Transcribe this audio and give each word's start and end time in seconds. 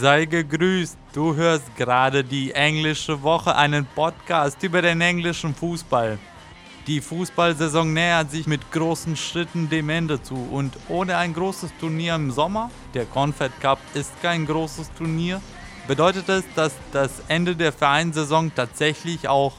Sei 0.00 0.24
gegrüßt, 0.24 0.96
du 1.12 1.34
hörst 1.34 1.76
gerade 1.76 2.24
die 2.24 2.52
englische 2.52 3.22
Woche, 3.22 3.54
einen 3.54 3.84
Podcast 3.84 4.62
über 4.62 4.80
den 4.80 5.02
englischen 5.02 5.54
Fußball. 5.54 6.18
Die 6.86 7.02
Fußballsaison 7.02 7.92
nähert 7.92 8.30
sich 8.30 8.46
mit 8.46 8.72
großen 8.72 9.14
Schritten 9.14 9.68
dem 9.68 9.90
Ende 9.90 10.22
zu 10.22 10.36
und 10.36 10.74
ohne 10.88 11.18
ein 11.18 11.34
großes 11.34 11.72
Turnier 11.78 12.14
im 12.14 12.30
Sommer, 12.30 12.70
der 12.94 13.04
Confed 13.04 13.52
Cup 13.60 13.78
ist 13.92 14.10
kein 14.22 14.46
großes 14.46 14.90
Turnier, 14.96 15.42
bedeutet 15.86 16.30
es, 16.30 16.44
dass 16.54 16.72
das 16.92 17.22
Ende 17.28 17.54
der 17.54 17.70
Vereinssaison 17.70 18.54
tatsächlich 18.54 19.28
auch 19.28 19.52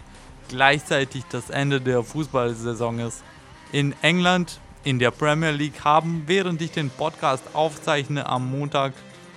gleichzeitig 0.49 1.23
das 1.30 1.52
Ende 1.52 1.80
der 1.80 2.02
Fußballsaison 2.02 2.97
ist. 2.97 3.23
In 3.71 3.94
England, 4.02 4.59
in 4.83 4.97
der 4.97 5.11
Premier 5.11 5.52
League 5.52 5.83
haben, 5.83 6.23
während 6.25 6.63
ich 6.63 6.71
den 6.71 6.89
Podcast 6.89 7.44
aufzeichne 7.53 8.25
am 8.25 8.49
Montag 8.49 8.94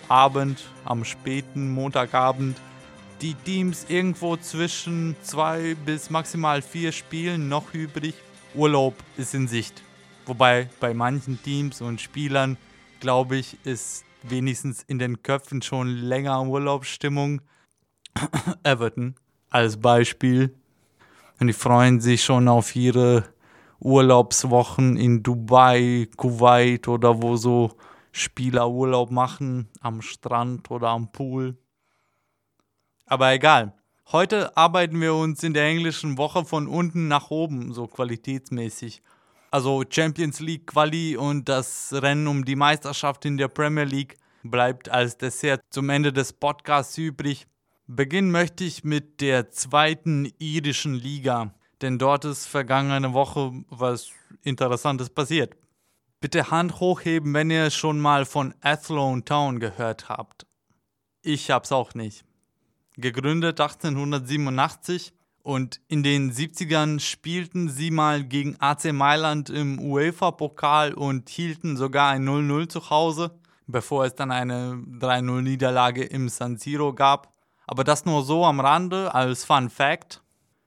Abend, 0.09 0.65
am 0.85 1.05
späten 1.05 1.73
Montagabend, 1.73 2.57
die 3.21 3.35
Teams 3.35 3.87
irgendwo 3.89 4.37
zwischen 4.37 5.17
zwei 5.23 5.77
bis 5.87 6.11
maximal 6.11 6.63
vier 6.63 6.93
Spielen 6.93 7.49
noch 7.49 7.73
übrig. 7.73 8.15
Urlaub 8.55 8.95
ist 9.17 9.35
in 9.35 9.49
Sicht. 9.49 9.83
Wobei 10.27 10.69
bei 10.81 10.95
manchen 10.95 11.43
Teams 11.43 11.81
und 11.81 12.01
Spielern, 12.01 12.57
glaube 13.01 13.37
ich, 13.37 13.59
ist 13.65 14.05
wenigstens 14.23 14.83
in 14.83 14.99
den 14.99 15.23
Köpfen 15.23 15.63
schon 15.63 15.89
länger 15.89 16.43
Urlaubsstimmung. 16.43 17.41
Everton 18.63 19.15
als 19.51 19.77
Beispiel. 19.77 20.55
Und 21.41 21.49
die 21.49 21.53
freuen 21.53 22.01
sich 22.01 22.25
schon 22.25 22.49
auf 22.49 22.75
ihre 22.77 23.25
Urlaubswochen 23.81 24.97
in 24.97 25.23
Dubai, 25.23 26.09
Kuwait 26.17 26.89
oder 26.89 27.23
wo 27.23 27.37
so 27.37 27.73
Spieler 28.17 28.71
Urlaub 28.71 29.11
machen, 29.11 29.69
am 29.81 30.01
Strand 30.01 30.71
oder 30.71 30.91
am 30.91 31.11
Pool. 31.11 31.59
Aber 33.07 33.33
egal. 33.33 33.75
Heute 34.13 34.57
arbeiten 34.57 35.01
wir 35.01 35.15
uns 35.15 35.43
in 35.43 35.53
der 35.53 35.65
englischen 35.65 36.17
Woche 36.17 36.45
von 36.45 36.69
unten 36.69 37.09
nach 37.09 37.31
oben, 37.31 37.73
so 37.73 37.89
qualitätsmäßig. 37.89 39.03
Also 39.51 39.83
Champions 39.91 40.39
League 40.39 40.69
Quali 40.69 41.17
und 41.17 41.49
das 41.49 41.93
Rennen 41.93 42.29
um 42.29 42.45
die 42.45 42.55
Meisterschaft 42.55 43.25
in 43.25 43.37
der 43.37 43.49
Premier 43.49 43.85
League 43.85 44.17
bleibt 44.45 44.89
als 44.89 45.17
Dessert 45.17 45.63
zum 45.71 45.91
Ende 45.91 46.13
des 46.13 46.35
Podcasts 46.35 46.97
übrig. 46.97 47.49
Beginnen 47.89 48.31
möchte 48.31 48.63
ich 48.63 48.85
mit 48.85 49.23
der 49.23 49.51
zweiten 49.51 50.31
irischen 50.39 50.95
Liga, 50.95 51.53
denn 51.83 51.99
dort 51.99 52.25
ist 52.27 52.47
vergangene 52.47 53.13
Woche 53.13 53.51
was 53.71 54.11
Interessantes 54.43 55.11
passiert. 55.11 55.57
Bitte 56.25 56.51
Hand 56.51 56.81
hochheben, 56.81 57.35
wenn 57.35 57.51
ihr 57.51 57.69
schon 57.69 58.01
mal 58.01 58.25
von 58.25 58.55
Athlone 58.63 59.27
Town 59.27 59.61
gehört 59.61 60.09
habt. 60.09 60.47
Ich 61.21 61.51
hab's 61.51 61.71
auch 61.71 61.93
nicht. 61.93 62.25
Gegründet 62.97 63.61
1887 63.61 65.13
und 65.43 65.83
in 65.87 66.03
den 66.03 66.33
70ern 66.33 66.99
spielten 66.99 67.69
sie 67.69 67.91
mal 67.91 68.25
gegen 68.25 68.57
AC 68.59 68.95
Mailand 68.95 69.51
im 69.51 69.79
UEFA-Pokal 69.79 70.95
und 70.95 71.29
hielten 71.29 71.77
sogar 71.77 72.13
ein 72.13 72.27
0-0 72.27 72.71
zu 72.71 72.89
Hause, 72.89 73.39
bevor 73.67 74.07
es 74.07 74.15
dann 74.15 74.31
eine 74.31 74.83
3-0-Niederlage 74.99 76.05
im 76.05 76.31
San 76.31 76.57
Siro 76.57 76.95
gab. 76.95 77.35
Aber 77.67 77.85
das 77.85 78.07
nur 78.07 78.25
so 78.25 78.47
am 78.47 78.61
Rande 78.61 79.15
als 79.15 79.45
Fun 79.45 79.69
Fact. 79.69 80.23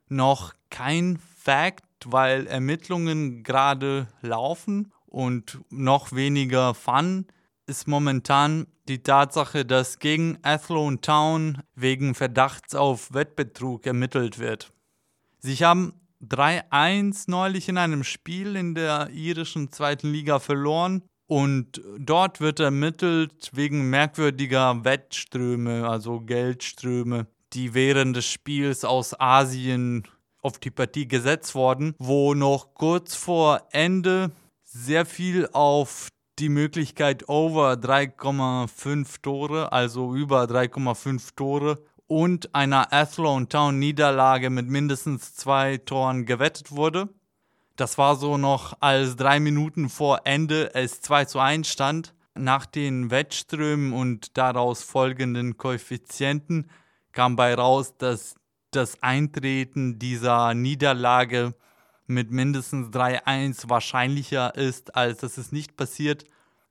Noch 0.07 0.53
kein 0.69 1.17
Fact, 1.17 1.83
weil 2.05 2.45
Ermittlungen 2.45 3.41
gerade 3.41 4.07
laufen 4.21 4.93
und 5.17 5.57
noch 5.71 6.11
weniger 6.11 6.75
Fun 6.75 7.25
ist 7.65 7.87
momentan 7.87 8.67
die 8.87 9.01
Tatsache, 9.01 9.65
dass 9.65 9.97
gegen 9.97 10.37
Athlone 10.43 11.01
Town 11.01 11.63
wegen 11.73 12.13
Verdachts 12.13 12.75
auf 12.75 13.15
Wettbetrug 13.15 13.87
ermittelt 13.87 14.37
wird. 14.37 14.71
Sie 15.39 15.55
haben 15.55 15.93
3-1 16.23 17.31
neulich 17.31 17.67
in 17.67 17.79
einem 17.79 18.03
Spiel 18.03 18.55
in 18.55 18.75
der 18.75 19.09
irischen 19.09 19.71
zweiten 19.71 20.11
Liga 20.11 20.37
verloren 20.37 21.01
und 21.25 21.81
dort 21.97 22.39
wird 22.39 22.59
ermittelt 22.59 23.49
wegen 23.53 23.89
merkwürdiger 23.89 24.85
Wettströme, 24.85 25.89
also 25.89 26.19
Geldströme, 26.19 27.25
die 27.53 27.73
während 27.73 28.15
des 28.15 28.27
Spiels 28.27 28.85
aus 28.85 29.19
Asien 29.19 30.07
auf 30.43 30.59
die 30.59 30.69
Partie 30.69 31.07
gesetzt 31.07 31.55
wurden, 31.55 31.95
wo 31.97 32.35
noch 32.35 32.75
kurz 32.75 33.15
vor 33.15 33.67
Ende 33.71 34.31
sehr 34.85 35.05
viel 35.05 35.49
auf 35.53 36.09
die 36.39 36.49
Möglichkeit 36.49 37.27
over 37.27 37.73
3,5 37.73 39.21
Tore, 39.21 39.71
also 39.71 40.13
über 40.13 40.43
3,5 40.43 41.35
Tore 41.35 41.83
und 42.05 42.53
einer 42.53 42.93
Athlone 42.93 43.47
Town 43.47 43.79
Niederlage 43.79 44.49
mit 44.49 44.67
mindestens 44.67 45.35
zwei 45.35 45.77
Toren 45.77 46.25
gewettet 46.25 46.71
wurde. 46.71 47.09
Das 47.75 47.97
war 47.97 48.15
so 48.15 48.37
noch, 48.37 48.77
als 48.79 49.15
drei 49.15 49.39
Minuten 49.39 49.89
vor 49.89 50.21
Ende 50.25 50.73
es 50.73 51.01
2 51.01 51.25
zu 51.25 51.39
1 51.39 51.67
stand. 51.67 52.13
Nach 52.35 52.67
den 52.67 53.09
Wettströmen 53.09 53.93
und 53.93 54.37
daraus 54.37 54.83
folgenden 54.83 55.57
Koeffizienten 55.57 56.69
kam 57.11 57.35
bei 57.35 57.55
raus, 57.55 57.95
dass 57.97 58.35
das 58.71 59.01
Eintreten 59.01 59.97
dieser 59.97 60.53
Niederlage 60.53 61.55
mit 62.07 62.31
mindestens 62.31 62.87
3-1 62.87 63.69
wahrscheinlicher 63.69 64.55
ist, 64.55 64.95
als 64.95 65.19
dass 65.19 65.37
es 65.37 65.51
nicht 65.51 65.77
passiert, 65.77 66.23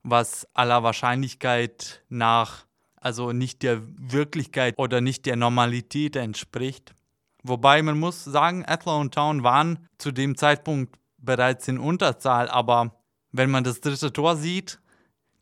was 0.03 0.47
aller 0.55 0.83
Wahrscheinlichkeit 0.83 2.03
nach, 2.09 2.65
also 2.97 3.33
nicht 3.33 3.63
der 3.63 3.83
Wirklichkeit 3.85 4.75
oder 4.79 5.01
nicht 5.01 5.27
der 5.27 5.37
Normalität 5.37 6.17
entspricht. 6.17 6.95
Wobei 7.43 7.83
man 7.83 7.99
muss 7.99 8.25
sagen, 8.25 8.65
Athlone 8.67 9.11
Town 9.11 9.43
waren 9.43 9.87
zu 9.99 10.11
dem 10.11 10.37
Zeitpunkt 10.37 10.97
bereits 11.19 11.69
in 11.69 11.79
Unterzahl, 11.79 12.49
aber 12.49 12.97
wenn 13.31 13.51
man 13.51 13.63
das 13.65 13.81
dritte 13.81 14.13
Tor 14.13 14.37
sieht, 14.37 14.81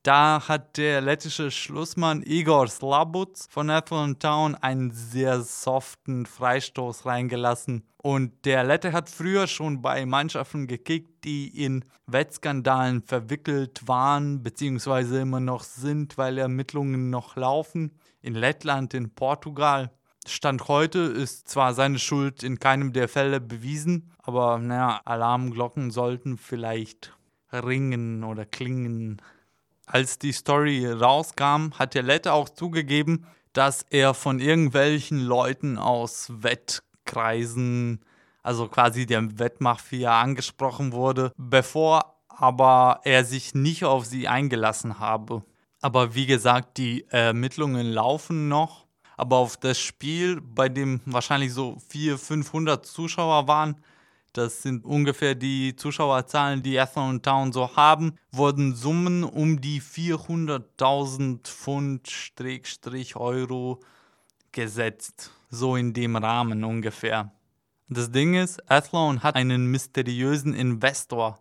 da 0.04 0.48
hat 0.48 0.76
der 0.76 1.00
lettische 1.00 1.50
Schlussmann 1.50 2.22
Igor 2.22 2.68
Slabutz 2.68 3.48
von 3.50 3.70
Athlone 3.70 4.18
Town 4.18 4.54
einen 4.54 4.90
sehr 4.90 5.40
soften 5.40 6.26
Freistoß 6.26 7.06
reingelassen. 7.06 7.84
Und 7.96 8.44
der 8.44 8.64
Lette 8.64 8.92
hat 8.92 9.08
früher 9.08 9.46
schon 9.46 9.80
bei 9.80 10.04
Mannschaften 10.04 10.66
gekickt, 10.66 11.24
die 11.24 11.48
in 11.64 11.86
Wettskandalen 12.06 13.00
verwickelt 13.00 13.88
waren, 13.88 14.42
beziehungsweise 14.42 15.20
immer 15.20 15.40
noch 15.40 15.62
sind, 15.62 16.18
weil 16.18 16.36
Ermittlungen 16.36 17.08
noch 17.08 17.36
laufen. 17.36 17.92
In 18.20 18.34
Lettland, 18.34 18.92
in 18.92 19.08
Portugal. 19.14 19.90
Stand 20.26 20.68
heute 20.68 20.98
ist 20.98 21.48
zwar 21.48 21.72
seine 21.72 21.98
Schuld 21.98 22.42
in 22.42 22.58
keinem 22.58 22.92
der 22.92 23.08
Fälle 23.08 23.40
bewiesen, 23.40 24.10
aber 24.18 24.58
naja, 24.58 25.00
Alarmglocken 25.06 25.90
sollten 25.90 26.36
vielleicht 26.36 27.14
ringen 27.52 28.22
oder 28.24 28.44
klingen. 28.44 29.22
Als 29.86 30.18
die 30.18 30.32
Story 30.32 30.86
rauskam, 30.90 31.72
hat 31.78 31.94
der 31.94 32.02
Lette 32.02 32.32
auch 32.32 32.48
zugegeben, 32.48 33.26
dass 33.52 33.84
er 33.90 34.14
von 34.14 34.40
irgendwelchen 34.40 35.20
Leuten 35.20 35.78
aus 35.78 36.28
Wettkreisen, 36.30 38.00
also 38.42 38.68
quasi 38.68 39.06
der 39.06 39.38
Wettmafia, 39.38 40.20
angesprochen 40.20 40.92
wurde, 40.92 41.32
bevor 41.36 42.14
aber 42.28 43.00
er 43.04 43.24
sich 43.24 43.54
nicht 43.54 43.84
auf 43.84 44.06
sie 44.06 44.26
eingelassen 44.26 44.98
habe. 44.98 45.44
Aber 45.80 46.14
wie 46.14 46.26
gesagt, 46.26 46.78
die 46.78 47.06
Ermittlungen 47.10 47.86
laufen 47.86 48.48
noch. 48.48 48.86
Aber 49.16 49.36
auf 49.36 49.56
das 49.56 49.78
Spiel, 49.78 50.40
bei 50.40 50.68
dem 50.68 51.00
wahrscheinlich 51.04 51.52
so 51.52 51.78
400, 51.88 52.20
500 52.20 52.86
Zuschauer 52.86 53.46
waren, 53.46 53.76
das 54.34 54.62
sind 54.62 54.84
ungefähr 54.84 55.36
die 55.36 55.76
Zuschauerzahlen, 55.76 56.62
die 56.62 56.78
Athlone 56.78 57.22
Town 57.22 57.52
so 57.52 57.76
haben, 57.76 58.16
wurden 58.32 58.74
Summen 58.74 59.22
um 59.22 59.60
die 59.60 59.80
400.000 59.80 61.44
Pfund 61.44 62.10
Strich 62.10 63.16
Euro 63.16 63.80
gesetzt. 64.50 65.30
So 65.50 65.76
in 65.76 65.94
dem 65.94 66.16
Rahmen 66.16 66.64
ungefähr. 66.64 67.30
Das 67.88 68.10
Ding 68.10 68.34
ist, 68.34 68.68
Athlone 68.68 69.22
hat 69.22 69.36
einen 69.36 69.70
mysteriösen 69.70 70.52
Investor, 70.52 71.38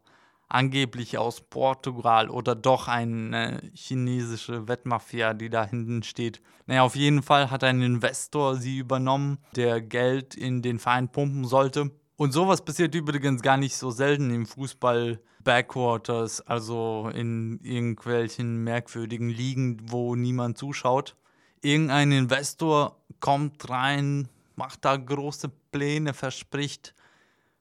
angeblich 0.47 1.17
aus 1.17 1.41
Portugal 1.41 2.29
oder 2.29 2.53
doch 2.53 2.87
eine 2.87 3.59
chinesische 3.73 4.67
Wettmafia, 4.67 5.33
die 5.33 5.49
da 5.49 5.65
hinten 5.65 6.03
steht. 6.03 6.41
Naja, 6.67 6.83
auf 6.83 6.95
jeden 6.95 7.23
Fall 7.23 7.49
hat 7.49 7.63
ein 7.63 7.81
Investor 7.81 8.55
sie 8.55 8.77
übernommen, 8.77 9.39
der 9.55 9.81
Geld 9.81 10.35
in 10.35 10.61
den 10.61 10.77
Verein 10.77 11.09
pumpen 11.09 11.45
sollte 11.45 11.89
und 12.15 12.31
sowas 12.31 12.63
passiert 12.63 12.93
übrigens 12.95 13.41
gar 13.41 13.57
nicht 13.57 13.75
so 13.75 13.91
selten 13.91 14.33
im 14.33 14.45
Fußball 14.45 15.19
Backwaters, 15.43 16.41
also 16.41 17.09
in 17.13 17.59
irgendwelchen 17.63 18.63
merkwürdigen 18.63 19.29
Ligen, 19.29 19.79
wo 19.91 20.15
niemand 20.15 20.57
zuschaut. 20.57 21.15
Irgendein 21.61 22.11
Investor 22.11 23.01
kommt 23.19 23.69
rein, 23.69 24.29
macht 24.55 24.85
da 24.85 24.95
große 24.97 25.49
Pläne, 25.71 26.13
verspricht 26.13 26.93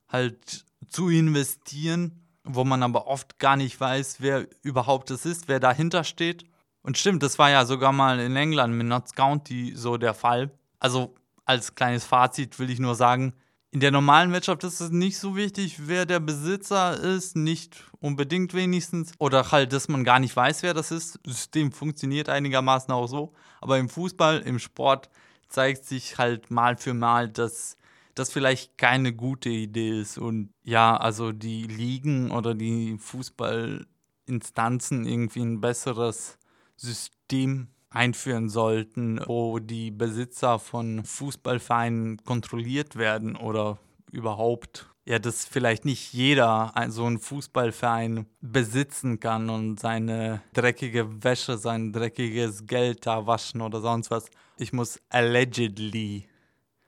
halt 0.09 0.65
zu 0.89 1.09
investieren, 1.09 2.21
wo 2.45 2.65
man 2.65 2.83
aber 2.83 3.07
oft 3.07 3.39
gar 3.39 3.57
nicht 3.57 3.81
weiß, 3.81 4.17
wer 4.21 4.47
überhaupt 4.63 5.11
es 5.11 5.25
ist, 5.25 5.49
wer 5.49 5.61
dahinter 5.61 6.05
steht. 6.05 6.45
Und 6.83 6.99
stimmt, 6.99 7.23
das 7.23 7.39
war 7.39 7.51
ja 7.51 7.65
sogar 7.65 7.93
mal 7.93 8.19
in 8.19 8.37
England 8.37 8.75
mit 8.75 8.87
Notts 8.87 9.15
County 9.15 9.73
so 9.75 9.97
der 9.97 10.15
Fall. 10.15 10.51
Also 10.79 11.15
als 11.45 11.75
kleines 11.75 12.05
Fazit 12.05 12.59
will 12.59 12.71
ich 12.71 12.81
nur 12.81 12.95
sagen, 12.95 13.35
in 13.73 13.81
der 13.81 13.91
normalen 13.91 14.33
Wirtschaft 14.33 14.63
ist 14.65 14.81
es 14.81 14.91
nicht 14.91 15.19
so 15.19 15.35
wichtig, 15.35 15.89
wer 15.89 16.05
der 16.05 16.21
Besitzer 16.21 17.01
ist, 17.01 17.37
nicht 17.37 17.83
unbedingt 18.01 18.53
wenigstens. 18.53 19.13
Oder 19.19 19.51
halt, 19.51 19.73
dass 19.73 19.89
man 19.89 20.05
gar 20.05 20.21
nicht 20.21 20.37
weiß, 20.37 20.63
wer 20.63 20.75
das 20.75 20.91
ist. 20.91 21.19
Das 21.25 21.37
System 21.37 21.73
funktioniert 21.73 22.29
einigermaßen 22.29 22.93
auch 22.93 23.07
so. 23.07 23.33
Aber 23.63 23.79
im 23.79 23.89
Fußball, 23.89 24.41
im 24.41 24.59
Sport 24.59 25.09
zeigt 25.49 25.87
sich 25.87 26.19
halt 26.19 26.51
mal 26.51 26.77
für 26.77 26.93
mal, 26.93 27.31
dass 27.31 27.79
das 28.15 28.31
vielleicht 28.31 28.77
keine 28.77 29.15
gute 29.15 29.49
Idee 29.49 30.01
ist. 30.01 30.19
Und 30.19 30.53
ja, 30.63 30.95
also 30.95 31.33
die 31.33 31.63
Ligen 31.63 32.31
oder 32.31 32.55
die 32.55 32.99
Fußballinstanzen 32.99 35.07
irgendwie 35.07 35.41
ein 35.41 35.63
besseres 35.63 36.37
System 36.77 37.69
einführen 37.93 38.49
sollten, 38.49 39.21
wo 39.27 39.59
die 39.59 39.91
Besitzer 39.91 40.59
von 40.59 41.05
Fußballvereinen 41.05 42.25
kontrolliert 42.25 42.97
werden 42.97 43.37
oder 43.37 43.79
überhaupt 44.11 44.87
ja, 45.05 45.19
dass 45.19 45.45
vielleicht 45.45 45.85
nicht 45.85 46.13
jeder 46.13 46.73
so 46.89 47.05
einen 47.05 47.19
Fußballverein 47.19 48.27
besitzen 48.41 49.19
kann 49.19 49.51
und 49.51 49.81
seine 49.81 50.43
dreckige 50.53 51.25
Wäsche, 51.25 51.59
sein 51.59 51.93
dreckiges 51.93 52.67
Geld 52.67 53.07
da 53.07 53.27
waschen 53.27 53.63
oder 53.63 53.81
sonst 53.81 54.11
was. 54.11 54.27
Ich 54.59 54.73
muss 54.73 55.01
allegedly, 55.09 56.29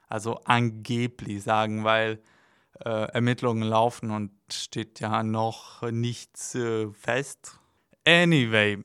also 0.09 0.37
angeblich 0.45 1.43
sagen, 1.43 1.83
weil 1.83 2.21
äh, 2.85 3.11
Ermittlungen 3.13 3.65
laufen 3.65 4.13
und 4.13 4.31
steht 4.53 5.01
ja 5.01 5.25
noch 5.25 5.83
nichts 5.83 6.55
äh, 6.55 6.93
fest. 6.93 7.59
Anyway, 8.07 8.85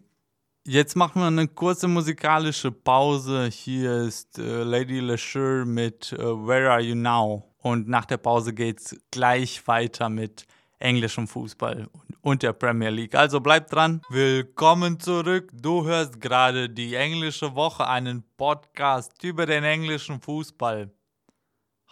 Jetzt 0.71 0.95
machen 0.95 1.19
wir 1.19 1.25
eine 1.25 1.47
kurze 1.47 1.87
musikalische 1.87 2.71
Pause. 2.71 3.49
Hier 3.51 4.03
ist 4.03 4.37
äh, 4.37 4.61
Lady 4.61 4.99
LeSure 4.99 5.65
mit 5.65 6.13
äh, 6.13 6.19
Where 6.19 6.69
Are 6.69 6.79
You 6.79 6.93
Now? 6.93 7.43
Und 7.57 7.87
nach 7.87 8.05
der 8.05 8.17
Pause 8.17 8.53
geht's 8.53 8.95
gleich 9.09 9.67
weiter 9.67 10.09
mit 10.09 10.45
englischem 10.77 11.27
Fußball 11.27 11.89
und 12.21 12.43
der 12.43 12.53
Premier 12.53 12.91
League. 12.91 13.15
Also 13.15 13.39
bleibt 13.39 13.73
dran. 13.73 14.03
Willkommen 14.09 14.99
zurück. 14.99 15.49
Du 15.55 15.85
hörst 15.85 16.21
gerade 16.21 16.69
die 16.69 16.93
englische 16.93 17.55
Woche, 17.55 17.87
einen 17.87 18.23
Podcast 18.37 19.23
über 19.23 19.47
den 19.47 19.63
englischen 19.63 20.21
Fußball. 20.21 20.91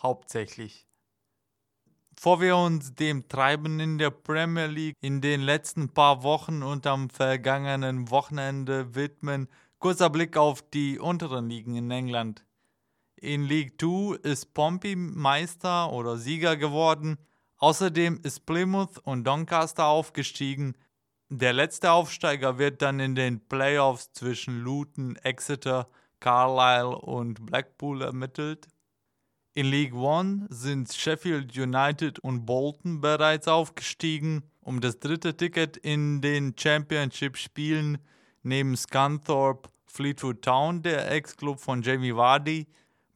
Hauptsächlich. 0.04 0.87
Bevor 2.18 2.42
wir 2.42 2.58
uns 2.58 2.96
dem 2.96 3.28
Treiben 3.28 3.80
in 3.80 4.00
der 4.00 4.10
Premier 4.10 4.66
League 4.66 4.96
in 5.02 5.22
den 5.22 5.40
letzten 5.40 5.90
paar 5.90 6.24
Wochen 6.24 6.64
und 6.64 6.88
am 6.88 7.12
vergangenen 7.12 8.10
Wochenende 8.10 8.96
widmen, 8.96 9.48
kurzer 9.78 10.10
Blick 10.10 10.36
auf 10.36 10.68
die 10.68 10.98
unteren 10.98 11.48
Ligen 11.48 11.76
in 11.76 11.92
England. 11.92 12.44
In 13.18 13.44
League 13.44 13.80
2 13.80 14.16
ist 14.24 14.56
Pompey 14.56 14.96
Meister 14.96 15.94
oder 15.94 16.18
Sieger 16.18 16.58
geworden. 16.58 17.20
Außerdem 17.58 18.20
ist 18.24 18.48
Plymouth 18.48 18.98
und 19.04 19.24
Doncaster 19.24 19.86
aufgestiegen. 19.86 20.74
Der 21.30 21.54
letzte 21.54 21.92
Aufsteiger 21.92 22.58
wird 22.58 22.82
dann 22.82 23.00
in 23.00 23.14
den 23.14 23.48
Playoffs 23.48 24.12
zwischen 24.14 24.62
Luton, 24.62 25.18
Exeter, 25.18 25.88
Carlisle 26.20 26.98
und 26.98 27.46
Blackpool 27.46 28.02
ermittelt. 28.02 28.68
In 29.58 29.72
League 29.72 29.96
One 29.96 30.46
sind 30.52 30.94
Sheffield 30.94 31.58
United 31.58 32.20
und 32.20 32.46
Bolton 32.46 33.02
bereits 33.02 33.48
aufgestiegen. 33.48 34.44
Um 34.62 34.82
das 34.82 35.00
dritte 35.00 35.36
Ticket 35.36 35.78
in 35.78 36.22
den 36.22 36.54
Championship-Spielen 36.56 37.98
neben 38.44 38.78
Scunthorpe 38.78 39.72
Fleetwood 39.88 40.44
Town, 40.44 40.84
der 40.84 41.10
Ex-Club 41.12 41.60
von 41.60 41.82
Jamie 41.82 42.16
Vardy, 42.16 42.68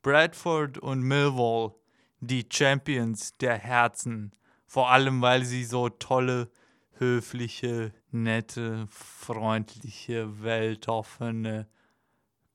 Bradford 0.01 0.79
und 0.79 1.03
Millwall, 1.03 1.75
die 2.21 2.43
Champions 2.51 3.37
der 3.37 3.59
Herzen. 3.59 4.31
Vor 4.65 4.89
allem, 4.89 5.21
weil 5.21 5.45
sie 5.45 5.63
so 5.63 5.89
tolle, 5.89 6.49
höfliche, 6.93 7.93
nette, 8.09 8.87
freundliche, 8.89 10.41
weltoffene, 10.41 11.67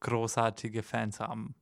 großartige 0.00 0.82
Fans 0.82 1.20
haben. 1.20 1.54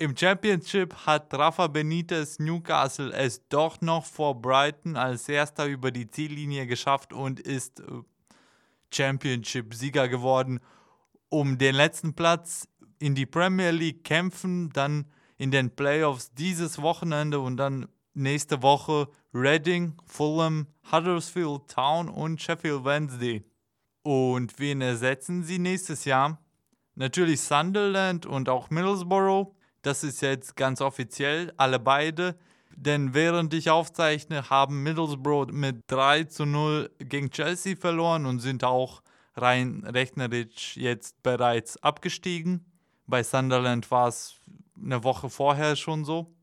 Im 0.00 0.16
Championship 0.16 0.94
hat 1.04 1.34
Rafa 1.34 1.66
Benitez 1.66 2.38
Newcastle 2.38 3.12
es 3.12 3.46
doch 3.50 3.82
noch 3.82 4.06
vor 4.06 4.40
Brighton 4.40 4.96
als 4.96 5.28
erster 5.28 5.66
über 5.66 5.90
die 5.90 6.08
Ziellinie 6.08 6.66
geschafft 6.66 7.12
und 7.12 7.38
ist 7.38 7.80
äh, 7.80 7.84
Championship-Sieger 8.90 10.08
geworden. 10.08 10.60
Um 11.28 11.58
den 11.58 11.74
letzten 11.74 12.14
Platz 12.14 12.66
in 12.98 13.14
die 13.14 13.26
Premier 13.26 13.72
League 13.72 14.02
kämpfen, 14.02 14.70
dann 14.70 15.04
in 15.36 15.50
den 15.50 15.76
Playoffs 15.76 16.32
dieses 16.32 16.80
Wochenende 16.80 17.38
und 17.38 17.58
dann 17.58 17.86
nächste 18.14 18.62
Woche 18.62 19.06
Reading, 19.34 19.98
Fulham, 20.06 20.66
Huddersfield 20.90 21.68
Town 21.68 22.08
und 22.08 22.40
Sheffield 22.40 22.86
Wednesday. 22.86 23.44
Und 24.02 24.58
wen 24.58 24.80
ersetzen 24.80 25.44
sie 25.44 25.58
nächstes 25.58 26.06
Jahr? 26.06 26.40
Natürlich 26.94 27.42
Sunderland 27.42 28.24
und 28.24 28.48
auch 28.48 28.70
Middlesbrough. 28.70 29.59
Das 29.82 30.04
ist 30.04 30.20
jetzt 30.20 30.56
ganz 30.56 30.80
offiziell, 30.80 31.52
alle 31.56 31.78
beide. 31.78 32.36
Denn 32.76 33.14
während 33.14 33.52
ich 33.54 33.70
aufzeichne, 33.70 34.48
haben 34.48 34.82
Middlesbrough 34.82 35.52
mit 35.52 35.84
3 35.88 36.24
zu 36.24 36.46
0 36.46 36.90
gegen 36.98 37.30
Chelsea 37.30 37.76
verloren 37.76 38.26
und 38.26 38.40
sind 38.40 38.64
auch 38.64 39.02
rein 39.36 39.84
rechnerisch 39.86 40.76
jetzt 40.76 41.22
bereits 41.22 41.82
abgestiegen. 41.82 42.64
Bei 43.06 43.22
Sunderland 43.22 43.90
war 43.90 44.08
es 44.08 44.36
eine 44.82 45.02
Woche 45.02 45.28
vorher 45.28 45.76
schon 45.76 46.04
so. 46.04 46.34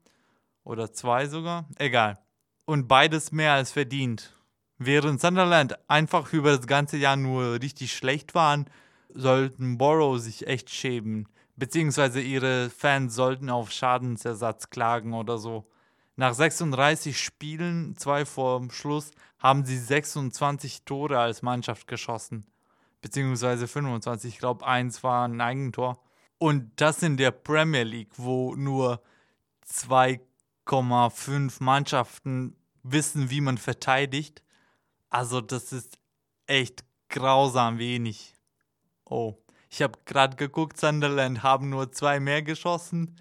Oder 0.64 0.92
zwei 0.92 1.28
sogar. 1.28 1.66
Egal. 1.78 2.20
Und 2.66 2.88
beides 2.88 3.32
mehr 3.32 3.54
als 3.54 3.72
verdient. 3.72 4.34
Während 4.78 5.22
Sunderland 5.22 5.78
einfach 5.90 6.34
über 6.34 6.56
das 6.56 6.68
ganze 6.68 6.98
Jahr 6.98 7.16
nur 7.16 7.62
richtig 7.62 7.94
schlecht 7.94 8.36
waren, 8.36 8.66
sollten 9.10 9.78
Borough 9.78 10.20
sich 10.20 10.46
echt 10.46 10.70
schämen. 10.70 11.28
Beziehungsweise 11.58 12.22
ihre 12.22 12.70
Fans 12.70 13.16
sollten 13.16 13.50
auf 13.50 13.72
Schadensersatz 13.72 14.70
klagen 14.70 15.14
oder 15.14 15.40
so. 15.40 15.68
Nach 16.16 16.34
36 16.34 17.20
Spielen, 17.20 17.98
zwei 17.98 18.26
vor 18.26 18.72
Schluss, 18.72 19.12
haben 19.40 19.66
sie 19.66 19.78
26 19.78 20.84
Tore 20.84 21.20
als 21.20 21.42
Mannschaft 21.42 21.88
geschossen. 21.88 22.46
Beziehungsweise 23.02 23.68
25. 23.68 24.36
Ich 24.36 24.40
glaube, 24.40 24.66
eins 24.66 25.04
war 25.04 25.28
ein 25.28 25.42
Eigentor. 25.42 26.00
Und 26.38 26.72
das 26.76 27.02
in 27.02 27.18
der 27.18 27.32
Premier 27.32 27.84
League, 27.84 28.14
wo 28.18 28.56
nur 28.56 29.02
2,5 29.68 31.64
Mannschaften 31.64 32.56
wissen, 32.84 33.32
wie 33.32 33.42
man 33.42 33.58
verteidigt. 33.58 34.44
Also, 35.10 35.42
das 35.42 35.74
ist 35.74 35.98
echt 36.46 36.84
grausam 37.10 37.80
wenig. 37.80 38.36
Oh. 39.06 39.36
Ich 39.70 39.82
habe 39.82 40.00
gerade 40.06 40.36
geguckt, 40.38 40.80
Sunderland 40.80 41.44
haben 41.44 41.70
nur 41.70 41.92
zwei 41.92 42.20
mehr 42.20 42.42
geschossen. 42.42 43.20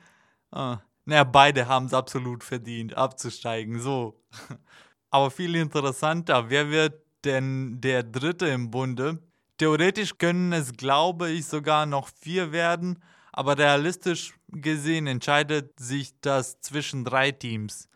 Ah, 0.51 0.79
naja, 1.05 1.25
beide 1.25 1.69
haben 1.69 1.87
es 1.87 1.95
absolut 1.95 2.45
verdient, 2.45 2.97
abzusteigen. 2.97 3.81
So. 3.81 4.23
Aber 5.11 5.31
viel 5.31 5.55
interessanter, 5.55 6.51
wer 6.51 6.71
wird 6.71 7.01
denn 7.25 7.81
der 7.81 8.03
Dritte 8.03 8.47
im 8.47 8.71
Bunde? 8.71 9.19
Theoretisch 9.59 10.19
können 10.19 10.53
es, 10.53 10.73
glaube 10.73 11.31
ich, 11.31 11.47
sogar 11.47 11.87
noch 11.87 12.09
vier 12.09 12.53
werden, 12.53 13.03
aber 13.33 13.57
realistisch 13.57 14.35
gesehen 14.49 15.07
entscheidet 15.07 15.81
sich 15.81 16.21
das 16.21 16.61
zwischen 16.61 17.05
drei 17.05 17.31
Teams. 17.31 17.89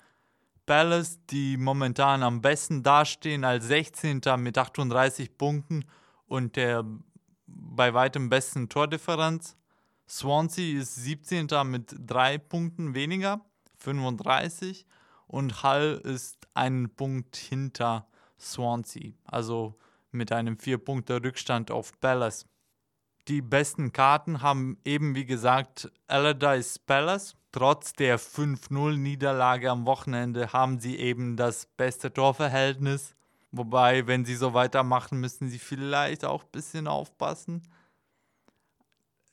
Palace, 0.64 1.19
die 1.26 1.57
momentan 1.57 2.23
am 2.23 2.40
besten 2.40 2.83
dastehen 2.83 3.45
als 3.45 3.66
16. 3.66 4.23
mit 4.38 4.57
38 4.57 5.37
Punkten 5.37 5.85
und 6.26 6.57
der 6.57 6.85
bei 7.80 7.94
weitem 7.94 8.28
besten 8.28 8.68
Tordifferenz. 8.68 9.56
Swansea 10.06 10.82
ist 10.82 10.96
17. 10.96 11.49
mit 11.64 11.94
drei 11.99 12.37
Punkten 12.37 12.94
weniger, 12.94 13.40
35. 13.78 14.84
Und 15.26 15.62
Hull 15.62 15.99
ist 16.04 16.46
einen 16.52 16.94
Punkt 16.94 17.37
hinter 17.37 18.06
Swansea, 18.38 19.12
also 19.25 19.78
mit 20.10 20.30
einem 20.30 20.56
4-Punkte-Rückstand 20.56 21.70
auf 21.70 21.99
Palace. 22.00 22.44
Die 23.28 23.40
besten 23.40 23.94
Karten 23.94 24.42
haben 24.42 24.76
eben 24.84 25.14
wie 25.14 25.25
gesagt 25.25 25.90
Allardyce 26.06 26.80
Palace. 26.80 27.34
Trotz 27.50 27.94
der 27.94 28.20
5-0-Niederlage 28.20 29.70
am 29.70 29.87
Wochenende 29.87 30.52
haben 30.52 30.80
sie 30.80 30.99
eben 30.99 31.38
das 31.38 31.64
beste 31.78 32.12
Torverhältnis 32.12 33.16
Wobei, 33.52 34.07
wenn 34.07 34.25
sie 34.25 34.37
so 34.37 34.54
weitermachen, 34.54 35.19
müssen 35.19 35.49
sie 35.49 35.59
vielleicht 35.59 36.25
auch 36.25 36.45
ein 36.45 36.50
bisschen 36.52 36.87
aufpassen. 36.87 37.62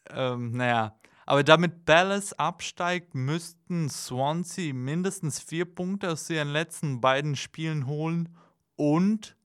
Ähm, 0.10 0.52
naja, 0.52 0.98
aber 1.26 1.44
damit 1.44 1.86
Palace 1.86 2.34
absteigt, 2.34 3.14
müssten 3.14 3.90
Swansea 3.90 4.74
mindestens 4.74 5.40
vier 5.40 5.66
Punkte 5.66 6.12
aus 6.12 6.30
ihren 6.30 6.48
letzten 6.48 7.02
beiden 7.02 7.36
Spielen 7.36 7.86
holen 7.86 8.30
und 8.76 9.36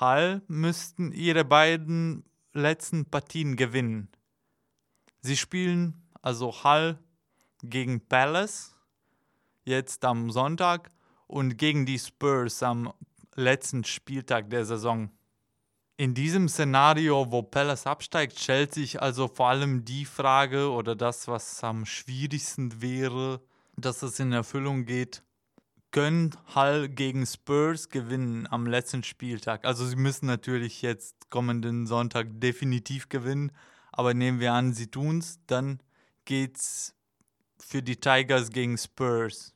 Hull 0.00 0.42
müssten 0.48 1.12
ihre 1.12 1.44
beiden 1.44 2.24
letzten 2.52 3.06
Partien 3.06 3.56
gewinnen. 3.56 4.08
Sie 5.20 5.36
spielen 5.36 6.02
also 6.20 6.64
Hull 6.64 6.98
gegen 7.62 8.06
Palace 8.06 8.74
jetzt 9.64 10.04
am 10.04 10.30
Sonntag 10.30 10.90
und 11.26 11.58
gegen 11.58 11.86
die 11.86 11.98
Spurs 11.98 12.62
am 12.62 12.92
letzten 13.34 13.84
Spieltag 13.84 14.50
der 14.50 14.64
Saison. 14.64 15.10
In 15.96 16.14
diesem 16.14 16.48
Szenario, 16.48 17.30
wo 17.30 17.42
Palace 17.42 17.86
absteigt, 17.86 18.38
stellt 18.38 18.72
sich 18.72 19.02
also 19.02 19.28
vor 19.28 19.48
allem 19.48 19.84
die 19.84 20.06
Frage 20.06 20.70
oder 20.70 20.96
das, 20.96 21.28
was 21.28 21.62
am 21.62 21.84
schwierigsten 21.84 22.80
wäre, 22.80 23.42
dass 23.76 24.02
es 24.02 24.18
in 24.18 24.32
Erfüllung 24.32 24.86
geht. 24.86 25.22
Können 25.90 26.30
Hull 26.54 26.88
gegen 26.88 27.26
Spurs 27.26 27.88
gewinnen 27.88 28.46
am 28.46 28.66
letzten 28.66 29.02
Spieltag? 29.02 29.64
Also 29.64 29.84
sie 29.84 29.96
müssen 29.96 30.26
natürlich 30.26 30.82
jetzt 30.82 31.28
kommenden 31.30 31.86
Sonntag 31.86 32.28
definitiv 32.40 33.08
gewinnen, 33.08 33.52
aber 33.92 34.14
nehmen 34.14 34.40
wir 34.40 34.52
an, 34.52 34.72
sie 34.72 34.86
tun 34.86 35.18
es, 35.18 35.38
dann 35.46 35.82
geht's 36.24 36.94
für 37.58 37.82
die 37.82 37.96
Tigers 37.96 38.50
gegen 38.50 38.78
Spurs. 38.78 39.52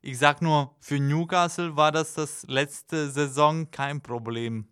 Ich 0.00 0.18
sag 0.18 0.42
nur, 0.42 0.76
für 0.80 1.00
Newcastle 1.00 1.76
war 1.76 1.90
das 1.90 2.14
das 2.14 2.44
letzte 2.46 3.10
Saison 3.10 3.70
kein 3.70 4.00
Problem. 4.00 4.68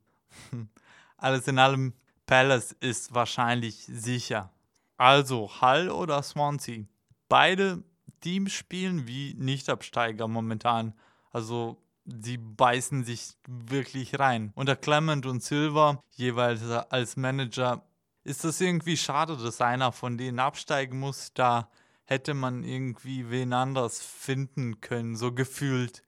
Alles 1.16 1.48
in 1.48 1.58
allem, 1.58 1.94
Palace 2.26 2.72
ist 2.80 3.14
wahrscheinlich 3.14 3.84
sicher. 3.86 4.52
Also 4.96 5.50
Hull 5.60 5.90
oder 5.90 6.22
Swansea. 6.22 6.84
Beide 7.28 7.82
Teams 8.20 8.52
spielen 8.52 9.06
wie 9.06 9.34
Nichtabsteiger 9.34 10.28
momentan. 10.28 10.94
Also 11.32 11.76
sie 12.04 12.36
beißen 12.36 13.04
sich 13.04 13.36
wirklich 13.46 14.18
rein. 14.18 14.52
Unter 14.54 14.76
Clement 14.76 15.26
und 15.26 15.42
Silver, 15.42 16.02
jeweils 16.12 16.62
als 16.62 17.16
Manager, 17.16 17.82
ist 18.24 18.44
das 18.44 18.60
irgendwie 18.60 18.96
schade, 18.96 19.36
dass 19.36 19.60
einer 19.60 19.92
von 19.92 20.18
denen 20.18 20.38
absteigen 20.38 20.98
muss. 20.98 21.32
Da 21.34 21.68
hätte 22.06 22.34
man 22.34 22.64
irgendwie 22.64 23.30
wen 23.30 23.52
anders 23.52 24.02
finden 24.02 24.80
können, 24.80 25.16
so 25.16 25.32
gefühlt. 25.32 26.02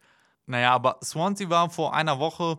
Naja, 0.46 0.72
aber 0.72 0.98
Swansea 1.04 1.50
war 1.50 1.68
vor 1.68 1.94
einer 1.94 2.18
Woche 2.18 2.58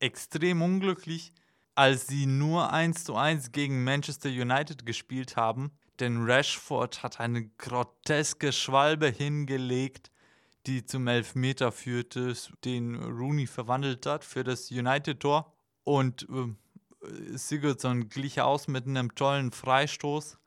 extrem 0.00 0.60
unglücklich, 0.60 1.32
als 1.74 2.06
sie 2.06 2.26
nur 2.26 2.72
1 2.72 3.04
zu 3.04 3.16
1 3.16 3.52
gegen 3.52 3.82
Manchester 3.84 4.28
United 4.28 4.84
gespielt 4.84 5.36
haben. 5.36 5.72
Denn 6.00 6.24
Rashford 6.24 7.02
hat 7.02 7.20
eine 7.20 7.46
groteske 7.58 8.52
Schwalbe 8.52 9.08
hingelegt, 9.08 10.10
die 10.66 10.84
zum 10.84 11.06
Elfmeter 11.06 11.72
führte, 11.72 12.34
den 12.64 12.96
Rooney 12.96 13.46
verwandelt 13.46 14.06
hat 14.06 14.24
für 14.24 14.44
das 14.44 14.70
United-Tor. 14.70 15.52
Und 15.84 16.26
äh, 16.30 17.36
Sigurdsson 17.36 18.08
glich 18.08 18.40
aus 18.40 18.66
mit 18.66 18.86
einem 18.86 19.14
tollen 19.14 19.52
Freistoß. 19.52 20.38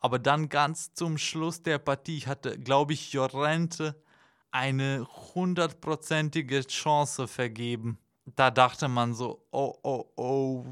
Aber 0.00 0.18
dann 0.18 0.48
ganz 0.48 0.94
zum 0.94 1.18
Schluss 1.18 1.62
der 1.62 1.78
Partie 1.78 2.20
hatte, 2.20 2.58
glaube 2.58 2.94
ich, 2.94 3.12
Jorente 3.12 4.02
eine 4.50 5.06
hundertprozentige 5.34 6.66
Chance 6.66 7.28
vergeben. 7.28 7.98
Da 8.36 8.50
dachte 8.50 8.88
man 8.88 9.14
so, 9.14 9.46
oh, 9.50 9.74
oh, 9.82 10.04
oh, 10.16 10.64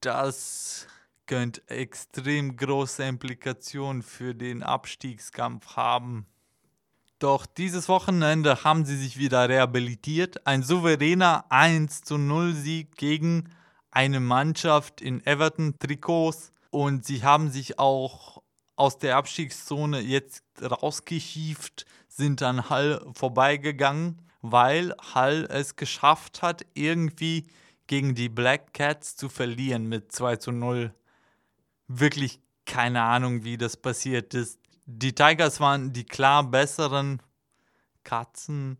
das 0.00 0.86
könnte 1.26 1.68
extrem 1.68 2.56
große 2.56 3.02
Implikationen 3.04 4.02
für 4.02 4.34
den 4.34 4.62
Abstiegskampf 4.62 5.76
haben. 5.76 6.26
Doch 7.18 7.46
dieses 7.46 7.88
Wochenende 7.88 8.62
haben 8.62 8.84
sie 8.84 8.96
sich 8.96 9.18
wieder 9.18 9.48
rehabilitiert. 9.48 10.46
Ein 10.46 10.62
souveräner 10.62 11.46
1 11.48 12.02
zu 12.02 12.18
0 12.18 12.52
Sieg 12.54 12.94
gegen 12.96 13.50
eine 13.90 14.20
Mannschaft 14.20 15.00
in 15.00 15.24
Everton-Trikots. 15.24 16.52
Und 16.70 17.06
sie 17.06 17.24
haben 17.24 17.50
sich 17.50 17.78
auch 17.78 18.42
aus 18.76 18.98
der 18.98 19.16
Abstiegszone 19.16 20.00
jetzt 20.00 20.44
rausgehieft, 20.62 21.86
sind 22.08 22.42
an 22.42 22.70
Hall 22.70 23.04
vorbeigegangen, 23.14 24.22
weil 24.42 24.94
Hall 25.14 25.46
es 25.50 25.76
geschafft 25.76 26.42
hat, 26.42 26.64
irgendwie 26.74 27.46
gegen 27.86 28.14
die 28.14 28.28
Black 28.28 28.74
Cats 28.74 29.16
zu 29.16 29.28
verlieren 29.28 29.86
mit 29.86 30.12
2 30.12 30.36
zu 30.36 30.52
0. 30.52 30.94
Wirklich 31.88 32.40
keine 32.64 33.02
Ahnung, 33.02 33.44
wie 33.44 33.56
das 33.56 33.76
passiert 33.76 34.34
ist. 34.34 34.58
Die 34.86 35.14
Tigers 35.14 35.60
waren 35.60 35.92
die 35.92 36.04
klar 36.04 36.44
besseren 36.48 37.22
Katzen, 38.04 38.78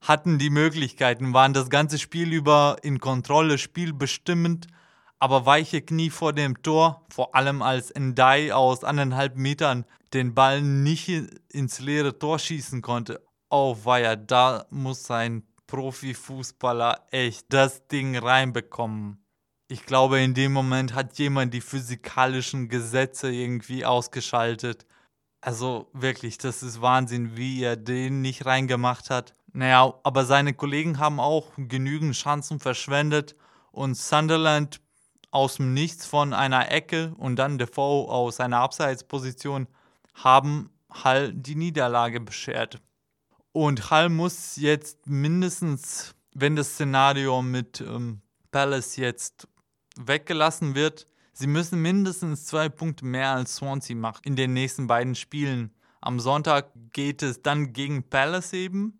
hatten 0.00 0.38
die 0.38 0.50
Möglichkeiten, 0.50 1.32
waren 1.32 1.52
das 1.52 1.70
ganze 1.70 1.98
Spiel 1.98 2.32
über 2.32 2.78
in 2.82 3.00
Kontrolle, 3.00 3.58
spielbestimmend, 3.58 4.66
aber 5.26 5.44
weiche 5.44 5.82
Knie 5.82 6.10
vor 6.10 6.32
dem 6.32 6.62
Tor, 6.62 7.04
vor 7.12 7.34
allem 7.34 7.60
als 7.60 7.92
Ndai 7.98 8.54
aus 8.54 8.84
anderthalb 8.84 9.34
Metern 9.34 9.84
den 10.14 10.36
Ball 10.36 10.62
nicht 10.62 11.08
ins 11.48 11.80
leere 11.80 12.16
Tor 12.16 12.38
schießen 12.38 12.80
konnte. 12.80 13.26
Oh 13.50 13.76
weia, 13.82 14.14
da 14.14 14.66
muss 14.70 15.10
ein 15.10 15.42
Profifußballer 15.66 17.08
echt 17.10 17.46
das 17.48 17.88
Ding 17.88 18.16
reinbekommen. 18.16 19.18
Ich 19.66 19.84
glaube, 19.84 20.20
in 20.20 20.32
dem 20.32 20.52
Moment 20.52 20.94
hat 20.94 21.18
jemand 21.18 21.52
die 21.52 21.60
physikalischen 21.60 22.68
Gesetze 22.68 23.28
irgendwie 23.32 23.84
ausgeschaltet. 23.84 24.86
Also 25.40 25.90
wirklich, 25.92 26.38
das 26.38 26.62
ist 26.62 26.80
Wahnsinn, 26.80 27.36
wie 27.36 27.64
er 27.64 27.74
den 27.74 28.20
nicht 28.20 28.46
reingemacht 28.46 29.10
hat. 29.10 29.34
Naja, 29.52 29.92
aber 30.04 30.24
seine 30.24 30.54
Kollegen 30.54 31.00
haben 31.00 31.18
auch 31.18 31.50
genügend 31.56 32.14
Chancen 32.14 32.60
verschwendet 32.60 33.34
und 33.72 33.96
Sunderland 33.96 34.80
aus 35.36 35.56
dem 35.56 35.74
Nichts 35.74 36.06
von 36.06 36.32
einer 36.32 36.72
Ecke 36.72 37.14
und 37.18 37.36
dann 37.36 37.58
Defoe 37.58 38.08
aus 38.08 38.40
einer 38.40 38.60
Abseitsposition 38.60 39.68
haben 40.14 40.70
Hall 40.90 41.34
die 41.34 41.56
Niederlage 41.56 42.20
beschert. 42.20 42.80
Und 43.52 43.90
Hall 43.90 44.08
muss 44.08 44.56
jetzt 44.56 45.06
mindestens, 45.06 46.14
wenn 46.34 46.56
das 46.56 46.70
Szenario 46.70 47.42
mit 47.42 47.82
ähm, 47.82 48.22
Palace 48.50 48.96
jetzt 48.96 49.46
weggelassen 49.98 50.74
wird, 50.74 51.06
sie 51.34 51.46
müssen 51.46 51.82
mindestens 51.82 52.46
zwei 52.46 52.70
Punkte 52.70 53.04
mehr 53.04 53.32
als 53.32 53.56
Swansea 53.56 53.94
machen 53.94 54.22
in 54.24 54.36
den 54.36 54.54
nächsten 54.54 54.86
beiden 54.86 55.14
Spielen. 55.14 55.74
Am 56.00 56.18
Sonntag 56.18 56.70
geht 56.92 57.22
es 57.22 57.42
dann 57.42 57.74
gegen 57.74 58.08
Palace 58.08 58.54
eben, 58.54 58.96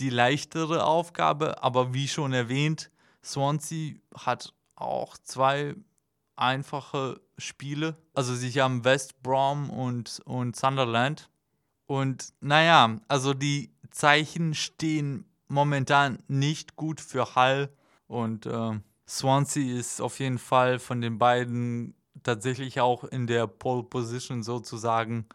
die 0.00 0.10
leichtere 0.10 0.84
Aufgabe, 0.84 1.62
aber 1.62 1.94
wie 1.94 2.08
schon 2.08 2.34
erwähnt, 2.34 2.90
Swansea 3.24 3.94
hat 4.14 4.52
auch 4.80 5.16
zwei 5.18 5.74
einfache 6.36 7.20
Spiele. 7.36 7.96
Also 8.14 8.34
sie 8.34 8.50
haben 8.60 8.84
West 8.84 9.22
Brom 9.22 9.70
und, 9.70 10.20
und 10.24 10.56
Sunderland. 10.56 11.30
Und 11.86 12.32
naja, 12.40 12.98
also 13.08 13.34
die 13.34 13.74
Zeichen 13.90 14.54
stehen 14.54 15.24
momentan 15.48 16.22
nicht 16.28 16.76
gut 16.76 17.00
für 17.00 17.34
Hull. 17.34 17.70
Und 18.06 18.46
äh, 18.46 18.80
Swansea 19.08 19.78
ist 19.78 20.00
auf 20.00 20.20
jeden 20.20 20.38
Fall 20.38 20.78
von 20.78 21.00
den 21.00 21.18
beiden 21.18 21.94
tatsächlich 22.22 22.80
auch 22.80 23.04
in 23.04 23.26
der 23.26 23.46
Pole 23.46 23.82
Position 23.82 24.42
sozusagen, 24.42 25.26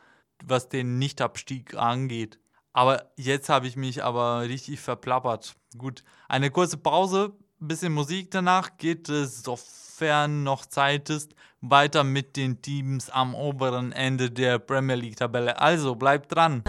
was 0.43 0.69
den 0.69 1.00
Nichtabstieg 1.00 1.75
angeht. 1.75 2.39
Aber 2.71 3.12
jetzt 3.17 3.50
habe 3.50 3.67
ich 3.67 3.75
mich 3.75 4.03
aber 4.03 4.41
richtig 4.41 4.79
verplappert. 4.79 5.55
Gut, 5.77 6.03
eine 6.27 6.50
kurze 6.50 6.77
Pause, 6.77 7.33
bisschen 7.67 7.93
Musik 7.93 8.29
danach 8.32 8.77
geht 8.77 9.10
es, 9.10 9.43
sofern 9.43 10.43
noch 10.43 10.65
Zeit 10.65 11.10
ist, 11.10 11.34
weiter 11.62 12.03
mit 12.03 12.36
den 12.36 12.62
Teams 12.62 13.10
am 13.10 13.34
oberen 13.36 13.91
Ende 13.93 14.29
der 14.29 14.60
Premier 14.60 14.96
League 14.96 15.15
Tabelle. 15.15 15.60
Also 15.60 15.96
bleibt 15.96 16.36
dran. 16.36 16.63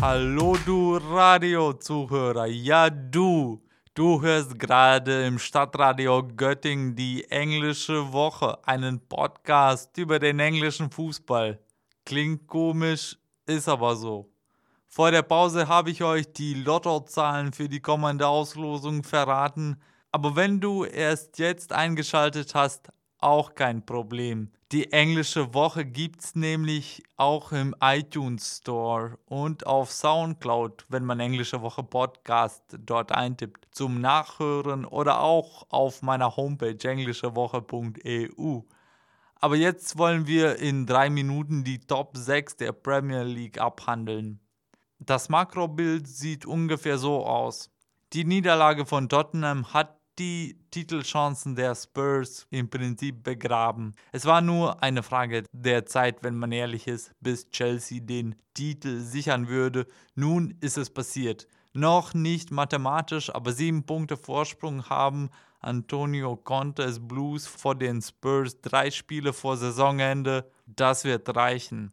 Hallo 0.00 0.56
du 0.64 0.96
Radio-Zuhörer, 0.96 2.46
ja 2.46 2.88
du. 2.90 3.62
Du 3.94 4.22
hörst 4.22 4.58
gerade 4.58 5.26
im 5.26 5.38
Stadtradio 5.38 6.26
Göttingen 6.36 6.96
die 6.96 7.30
englische 7.30 8.12
Woche, 8.12 8.58
einen 8.66 9.00
Podcast 9.06 9.96
über 9.98 10.18
den 10.18 10.40
englischen 10.40 10.90
Fußball. 10.90 11.60
Klingt 12.04 12.46
komisch, 12.46 13.16
ist 13.46 13.68
aber 13.68 13.94
so. 13.96 14.33
Vor 14.94 15.10
der 15.10 15.22
Pause 15.22 15.66
habe 15.66 15.90
ich 15.90 16.04
euch 16.04 16.32
die 16.32 16.54
Lottozahlen 16.54 17.52
für 17.52 17.68
die 17.68 17.80
kommende 17.80 18.28
Auslosung 18.28 19.02
verraten, 19.02 19.82
aber 20.12 20.36
wenn 20.36 20.60
du 20.60 20.84
erst 20.84 21.40
jetzt 21.40 21.72
eingeschaltet 21.72 22.54
hast, 22.54 22.92
auch 23.18 23.56
kein 23.56 23.84
Problem. 23.84 24.52
Die 24.70 24.92
englische 24.92 25.52
Woche 25.52 25.84
gibt's 25.84 26.36
nämlich 26.36 27.02
auch 27.16 27.50
im 27.50 27.74
iTunes 27.80 28.58
Store 28.58 29.18
und 29.26 29.66
auf 29.66 29.90
Soundcloud, 29.90 30.84
wenn 30.90 31.04
man 31.04 31.18
englische 31.18 31.60
Woche 31.60 31.82
Podcast 31.82 32.62
dort 32.78 33.10
eintippt, 33.10 33.66
zum 33.72 34.00
Nachhören 34.00 34.84
oder 34.84 35.18
auch 35.18 35.66
auf 35.70 36.02
meiner 36.02 36.36
Homepage 36.36 36.78
englischewoche.eu. 36.88 38.60
Aber 39.40 39.56
jetzt 39.56 39.98
wollen 39.98 40.28
wir 40.28 40.60
in 40.60 40.86
drei 40.86 41.10
Minuten 41.10 41.64
die 41.64 41.80
Top 41.80 42.16
6 42.16 42.58
der 42.58 42.70
Premier 42.70 43.24
League 43.24 43.60
abhandeln. 43.60 44.38
Das 44.98 45.28
Makrobild 45.28 46.06
sieht 46.06 46.46
ungefähr 46.46 46.98
so 46.98 47.26
aus. 47.26 47.70
Die 48.12 48.24
Niederlage 48.24 48.86
von 48.86 49.08
Tottenham 49.08 49.72
hat 49.72 49.98
die 50.18 50.56
Titelchancen 50.70 51.56
der 51.56 51.74
Spurs 51.74 52.46
im 52.50 52.70
Prinzip 52.70 53.24
begraben. 53.24 53.94
Es 54.12 54.26
war 54.26 54.40
nur 54.40 54.82
eine 54.82 55.02
Frage 55.02 55.44
der 55.52 55.86
Zeit, 55.86 56.22
wenn 56.22 56.36
man 56.36 56.52
ehrlich 56.52 56.86
ist, 56.86 57.12
bis 57.20 57.48
Chelsea 57.50 58.00
den 58.00 58.36
Titel 58.54 59.00
sichern 59.00 59.48
würde. 59.48 59.86
Nun 60.14 60.56
ist 60.60 60.78
es 60.78 60.90
passiert. 60.90 61.48
Noch 61.72 62.14
nicht 62.14 62.52
mathematisch, 62.52 63.34
aber 63.34 63.52
sieben 63.52 63.84
Punkte 63.84 64.16
Vorsprung 64.16 64.88
haben 64.88 65.30
Antonio 65.58 66.36
Contes 66.36 67.00
Blues 67.00 67.46
vor 67.48 67.74
den 67.74 68.00
Spurs 68.00 68.60
drei 68.60 68.92
Spiele 68.92 69.32
vor 69.32 69.56
Saisonende. 69.56 70.48
Das 70.66 71.04
wird 71.04 71.34
reichen. 71.34 71.92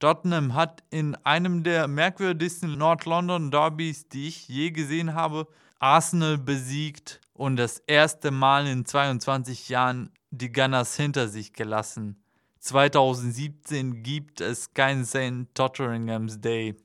Tottenham 0.00 0.54
hat 0.54 0.82
in 0.90 1.14
einem 1.24 1.62
der 1.62 1.86
merkwürdigsten 1.86 2.76
North 2.78 3.04
London 3.04 3.50
Derbys, 3.50 4.08
die 4.08 4.28
ich 4.28 4.48
je 4.48 4.70
gesehen 4.70 5.14
habe, 5.14 5.46
Arsenal 5.78 6.38
besiegt 6.38 7.20
und 7.34 7.56
das 7.56 7.78
erste 7.86 8.30
Mal 8.30 8.66
in 8.66 8.86
22 8.86 9.68
Jahren 9.68 10.10
die 10.30 10.50
Gunners 10.50 10.96
hinter 10.96 11.28
sich 11.28 11.52
gelassen. 11.52 12.22
2017 12.60 14.02
gibt 14.02 14.40
es 14.40 14.72
kein 14.72 15.04
St. 15.04 15.46
Totteringham's 15.54 16.40
Day. 16.40 16.76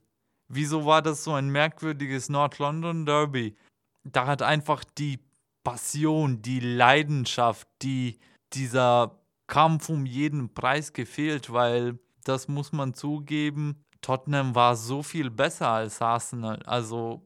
Wieso 0.49 0.85
war 0.85 1.01
das 1.01 1.23
so 1.23 1.33
ein 1.33 1.49
merkwürdiges 1.49 2.29
North 2.29 2.59
London 2.59 3.05
Derby? 3.05 3.55
Da 4.03 4.27
hat 4.27 4.41
einfach 4.41 4.83
die 4.83 5.19
Passion, 5.63 6.41
die 6.41 6.59
Leidenschaft, 6.59 7.67
die, 7.81 8.19
dieser 8.53 9.19
Kampf 9.47 9.89
um 9.89 10.05
jeden 10.05 10.53
Preis 10.53 10.93
gefehlt, 10.93 11.51
weil 11.51 11.97
das 12.25 12.47
muss 12.47 12.71
man 12.71 12.93
zugeben, 12.93 13.85
Tottenham 14.01 14.53
war 14.53 14.75
so 14.75 15.01
viel 15.01 15.31
besser 15.31 15.69
als 15.69 16.01
Arsenal. 16.01 16.61
Also 16.63 17.21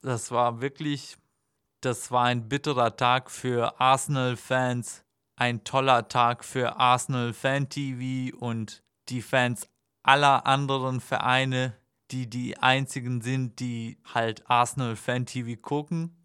das 0.00 0.30
war 0.30 0.60
wirklich, 0.60 1.18
das 1.80 2.10
war 2.10 2.24
ein 2.24 2.48
bitterer 2.48 2.96
Tag 2.96 3.30
für 3.30 3.80
Arsenal-Fans, 3.80 5.04
ein 5.36 5.64
toller 5.64 6.08
Tag 6.08 6.44
für 6.44 6.76
Arsenal-Fan-TV 6.76 8.36
und 8.38 8.82
die 9.08 9.22
Fans 9.22 9.68
aller 10.02 10.46
anderen 10.46 11.00
Vereine, 11.00 11.76
die 12.10 12.28
die 12.28 12.58
einzigen 12.58 13.20
sind, 13.20 13.60
die 13.60 13.98
halt 14.04 14.48
Arsenal-Fan-TV 14.48 15.60
gucken. 15.60 16.16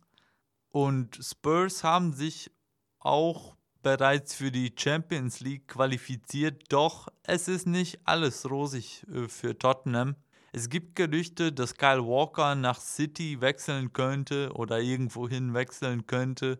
Und 0.69 1.19
Spurs 1.21 1.83
haben 1.83 2.13
sich 2.13 2.51
auch 2.99 3.57
bereits 3.81 4.35
für 4.35 4.51
die 4.51 4.73
Champions 4.77 5.39
League 5.39 5.67
qualifiziert, 5.67 6.63
doch 6.69 7.07
es 7.23 7.47
ist 7.47 7.67
nicht 7.67 7.99
alles 8.05 8.49
rosig 8.49 9.05
äh, 9.13 9.27
für 9.27 9.57
Tottenham. 9.57 10.15
Es 10.51 10.69
gibt 10.69 10.95
Gerüchte, 10.95 11.51
dass 11.51 11.75
Kyle 11.75 12.05
Walker 12.05 12.55
nach 12.55 12.79
City 12.79 13.39
wechseln 13.39 13.93
könnte 13.93 14.51
oder 14.53 14.79
irgendwohin 14.79 15.53
wechseln 15.53 16.07
könnte. 16.07 16.59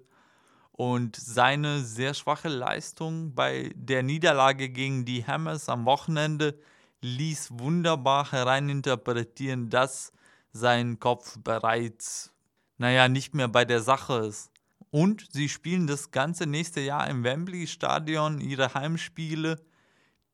Und 0.71 1.15
seine 1.15 1.81
sehr 1.81 2.13
schwache 2.13 2.49
Leistung 2.49 3.33
bei 3.33 3.71
der 3.75 4.03
Niederlage 4.03 4.69
gegen 4.69 5.05
die 5.05 5.25
Hammers 5.25 5.67
am 5.67 5.85
Wochenende 5.85 6.57
ließ 7.01 7.49
wunderbar 7.51 8.31
hereininterpretieren, 8.31 9.69
dass 9.69 10.13
sein 10.51 10.99
Kopf 10.99 11.37
bereits, 11.43 12.33
naja, 12.77 13.07
nicht 13.07 13.33
mehr 13.33 13.47
bei 13.47 13.65
der 13.65 13.81
Sache 13.81 14.19
ist. 14.19 14.51
Und 14.91 15.27
sie 15.31 15.49
spielen 15.49 15.87
das 15.87 16.11
ganze 16.11 16.45
nächste 16.47 16.81
Jahr 16.81 17.07
im 17.09 17.23
Wembley 17.23 17.67
Stadion 17.67 18.41
ihre 18.41 18.73
Heimspiele. 18.73 19.61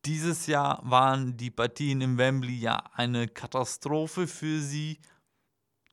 Dieses 0.06 0.48
Jahr 0.48 0.82
waren 0.84 1.36
die 1.36 1.52
Partien 1.52 2.00
im 2.02 2.18
Wembley 2.18 2.58
ja 2.58 2.84
eine 2.94 3.28
Katastrophe 3.28 4.28
für 4.28 4.60
sie. 4.60 5.00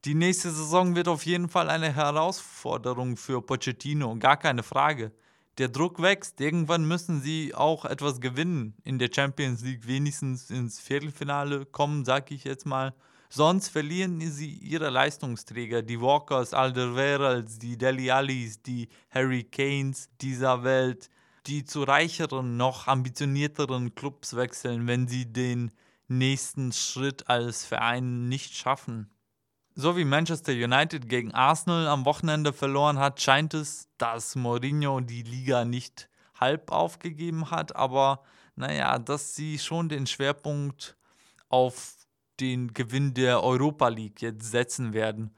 Die 0.05 0.15
nächste 0.15 0.51
Saison 0.51 0.95
wird 0.95 1.09
auf 1.09 1.25
jeden 1.27 1.49
Fall 1.49 1.71
eine 1.71 1.95
Herausforderung 1.95 3.17
für 3.17 3.41
Pochettino, 3.41 4.17
gar 4.17 4.37
keine 4.37 4.63
Frage. 4.63 5.13
Der 5.59 5.69
Druck 5.69 6.01
wächst, 6.01 6.41
irgendwann 6.41 6.87
müssen 6.87 7.21
sie 7.21 7.55
auch 7.55 7.85
etwas 7.85 8.21
gewinnen 8.21 8.75
in 8.85 8.99
der 8.99 9.11
Champions 9.15 9.63
League, 9.63 9.87
wenigstens 9.87 10.51
ins 10.51 10.81
Viertelfinale 10.81 11.67
kommen, 11.67 12.05
sag 12.05 12.31
ich 12.31 12.45
jetzt 12.45 12.65
mal. 12.65 12.95
Sonst 13.35 13.71
verlieren 13.71 14.21
sie 14.21 14.51
ihre 14.59 14.91
Leistungsträger, 14.91 15.81
die 15.81 15.99
Walkers, 15.99 16.53
Alderweirelds, 16.53 17.59
die 17.59 17.79
Deli 17.79 18.11
Allis, 18.11 18.61
die 18.61 18.91
Harry 19.09 19.43
Kanes 19.43 20.11
dieser 20.21 20.65
Welt, 20.65 21.09
die 21.47 21.65
zu 21.65 21.83
reicheren, 21.85 22.59
noch 22.59 22.89
ambitionierteren 22.89 23.95
Clubs 23.95 24.37
wechseln, 24.37 24.87
wenn 24.87 25.09
sie 25.09 25.33
den 25.33 25.73
nächsten 26.09 26.73
Schritt 26.73 27.31
als 27.31 27.65
Verein 27.65 28.29
nicht 28.29 28.55
schaffen. 28.55 29.11
So 29.75 29.97
wie 29.97 30.05
Manchester 30.05 30.53
United 30.53 31.09
gegen 31.09 31.33
Arsenal 31.33 31.89
am 31.89 32.05
Wochenende 32.05 32.53
verloren 32.53 32.99
hat, 32.99 33.23
scheint 33.23 33.55
es, 33.55 33.89
dass 33.97 34.37
Mourinho 34.37 35.01
die 35.01 35.23
Liga 35.23 35.65
nicht 35.65 36.11
halb 36.39 36.71
aufgegeben 36.71 37.51
hat, 37.51 37.77
aber 37.77 38.25
naja, 38.57 38.99
dass 38.99 39.35
sie 39.35 39.59
schon 39.59 39.89
den 39.89 40.07
Schwerpunkt 40.07 40.99
auf 41.49 42.02
den 42.43 42.75
Gewinn 42.75 43.15
der 43.15 43.43
Europa 43.43 43.89
League 43.89 44.21
jetzt 44.21 44.51
setzen 44.51 44.93
werden, 44.93 45.31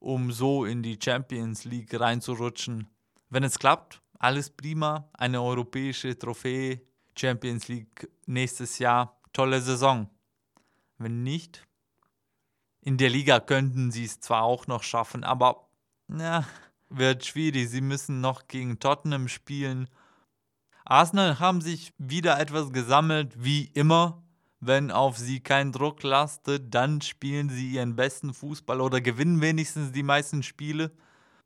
um 0.00 0.32
so 0.32 0.64
in 0.64 0.82
die 0.82 0.98
Champions 1.02 1.64
League 1.64 1.98
reinzurutschen. 1.98 2.88
Wenn 3.28 3.44
es 3.44 3.58
klappt, 3.58 4.02
alles 4.18 4.50
prima, 4.50 5.08
eine 5.12 5.40
europäische 5.40 6.18
Trophäe, 6.18 6.80
Champions 7.16 7.68
League 7.68 8.10
nächstes 8.26 8.78
Jahr, 8.80 9.20
tolle 9.32 9.60
Saison. 9.60 10.10
Wenn 10.98 11.22
nicht, 11.22 11.66
in 12.80 12.96
der 12.96 13.10
Liga 13.10 13.38
könnten 13.40 13.92
sie 13.92 14.04
es 14.04 14.20
zwar 14.20 14.42
auch 14.42 14.66
noch 14.66 14.82
schaffen, 14.82 15.22
aber 15.22 15.68
na, 16.08 16.44
wird 16.88 17.24
schwierig. 17.24 17.70
Sie 17.70 17.80
müssen 17.80 18.20
noch 18.20 18.48
gegen 18.48 18.80
Tottenham 18.80 19.28
spielen. 19.28 19.88
Arsenal 20.84 21.38
haben 21.38 21.60
sich 21.60 21.92
wieder 21.98 22.40
etwas 22.40 22.72
gesammelt, 22.72 23.32
wie 23.44 23.66
immer 23.74 24.24
wenn 24.60 24.90
auf 24.90 25.16
sie 25.16 25.40
kein 25.40 25.72
Druck 25.72 26.02
lastet, 26.02 26.74
dann 26.74 27.00
spielen 27.00 27.48
sie 27.48 27.70
ihren 27.72 27.96
besten 27.96 28.34
Fußball 28.34 28.80
oder 28.80 29.00
gewinnen 29.00 29.40
wenigstens 29.40 29.92
die 29.92 30.02
meisten 30.02 30.42
Spiele. 30.42 30.90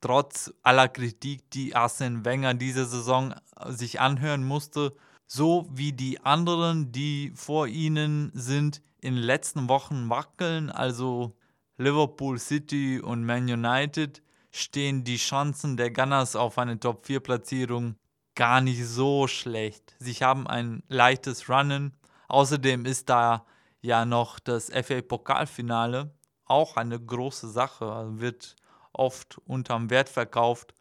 Trotz 0.00 0.52
aller 0.62 0.88
Kritik, 0.88 1.50
die 1.50 1.74
Arsene 1.74 2.24
Wenger 2.24 2.54
diese 2.54 2.84
Saison 2.84 3.34
sich 3.68 4.00
anhören 4.00 4.44
musste, 4.44 4.94
so 5.26 5.66
wie 5.72 5.92
die 5.92 6.20
anderen, 6.20 6.92
die 6.92 7.32
vor 7.34 7.68
ihnen 7.68 8.30
sind, 8.34 8.82
in 9.00 9.14
den 9.14 9.22
letzten 9.22 9.68
Wochen 9.68 10.10
wackeln, 10.10 10.70
also 10.70 11.36
Liverpool 11.76 12.38
City 12.38 13.00
und 13.00 13.24
Man 13.24 13.44
United, 13.44 14.22
stehen 14.50 15.04
die 15.04 15.16
Chancen 15.16 15.76
der 15.76 15.90
Gunners 15.90 16.36
auf 16.36 16.58
eine 16.58 16.78
Top-4-Platzierung 16.78 17.96
gar 18.34 18.60
nicht 18.60 18.84
so 18.84 19.26
schlecht. 19.26 19.94
Sie 19.98 20.14
haben 20.14 20.46
ein 20.46 20.82
leichtes 20.88 21.48
Runnen 21.48 21.92
Außerdem 22.28 22.86
ist 22.86 23.08
da 23.08 23.44
ja 23.80 24.04
noch 24.04 24.38
das 24.38 24.70
FA-Pokalfinale, 24.70 26.10
auch 26.46 26.76
eine 26.76 26.98
große 26.98 27.48
Sache, 27.48 28.20
wird 28.20 28.56
oft 28.92 29.38
unterm 29.46 29.90
Wert 29.90 30.08
verkauft. 30.08 30.74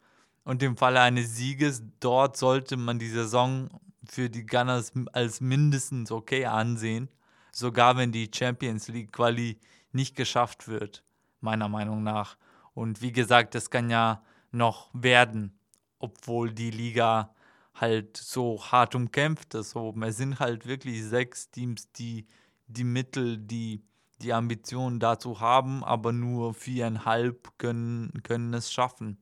Und 0.44 0.62
im 0.62 0.76
Falle 0.76 1.00
eines 1.00 1.36
Sieges 1.36 1.82
dort 2.00 2.36
sollte 2.36 2.76
man 2.76 2.98
die 2.98 3.08
Saison 3.08 3.68
für 4.06 4.28
die 4.28 4.46
Gunners 4.46 4.92
als 5.12 5.40
mindestens 5.40 6.12
okay 6.12 6.46
ansehen, 6.46 7.08
sogar 7.52 7.96
wenn 7.96 8.12
die 8.12 8.30
Champions 8.34 8.88
League 8.88 9.12
Quali 9.12 9.58
nicht 9.92 10.16
geschafft 10.16 10.68
wird, 10.68 11.02
meiner 11.40 11.68
Meinung 11.68 12.02
nach. 12.02 12.36
Und 12.74 13.00
wie 13.00 13.12
gesagt, 13.12 13.54
das 13.54 13.70
kann 13.70 13.88
ja 13.88 14.22
noch 14.50 14.90
werden, 14.92 15.58
obwohl 15.98 16.52
die 16.52 16.70
Liga 16.70 17.33
halt 17.74 18.16
so 18.16 18.60
hart 18.70 18.94
umkämpft 18.94 19.54
ist. 19.54 19.70
So, 19.70 19.94
es 20.02 20.16
sind 20.16 20.38
halt 20.38 20.66
wirklich 20.66 21.04
sechs 21.04 21.50
Teams, 21.50 21.90
die 21.92 22.26
die 22.66 22.84
Mittel, 22.84 23.38
die 23.38 23.82
die 24.22 24.32
Ambitionen 24.32 25.00
dazu 25.00 25.40
haben, 25.40 25.84
aber 25.84 26.12
nur 26.12 26.54
viereinhalb 26.54 27.58
können, 27.58 28.22
können 28.22 28.54
es 28.54 28.72
schaffen. 28.72 29.18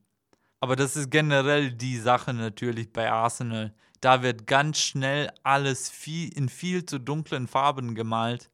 Aber 0.59 0.75
das 0.75 0.95
ist 0.95 1.09
generell 1.11 1.71
die 1.71 1.97
Sache 1.97 2.33
natürlich 2.33 2.93
bei 2.93 3.11
Arsenal. 3.11 3.73
Da 3.99 4.21
wird 4.21 4.47
ganz 4.47 4.79
schnell 4.79 5.31
alles 5.43 5.89
viel, 5.89 6.31
in 6.37 6.47
viel 6.47 6.85
zu 6.85 6.99
dunklen 6.99 7.47
Farben 7.47 7.95
gemalt. 7.95 8.49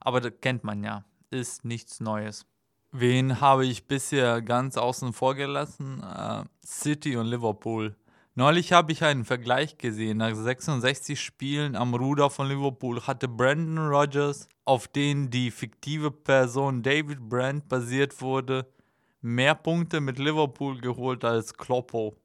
Aber 0.00 0.20
das 0.20 0.32
kennt 0.40 0.64
man 0.64 0.82
ja. 0.82 1.04
Ist 1.30 1.64
nichts 1.64 2.00
Neues. 2.00 2.46
Wen 2.92 3.40
habe 3.40 3.66
ich 3.66 3.86
bisher 3.86 4.42
ganz 4.42 4.76
außen 4.76 5.12
vor 5.12 5.34
gelassen? 5.34 6.02
Uh, 6.02 6.44
City 6.64 7.16
und 7.16 7.26
Liverpool. 7.26 7.94
Neulich 8.36 8.72
habe 8.72 8.92
ich 8.92 9.02
einen 9.02 9.24
Vergleich 9.24 9.76
gesehen. 9.76 10.18
Nach 10.18 10.34
66 10.34 11.20
Spielen 11.20 11.74
am 11.74 11.94
Ruder 11.94 12.30
von 12.30 12.46
Liverpool 12.46 13.04
hatte 13.04 13.26
Brandon 13.26 13.88
Rogers, 13.88 14.48
auf 14.64 14.86
den 14.86 15.30
die 15.30 15.50
fiktive 15.50 16.12
Person 16.12 16.82
David 16.82 17.28
Brandt 17.28 17.68
basiert 17.68 18.20
wurde, 18.20 18.66
mehr 19.20 19.56
Punkte 19.56 20.00
mit 20.00 20.20
Liverpool 20.20 20.80
geholt 20.80 21.24
als 21.24 21.54
Kloppo. 21.54 22.16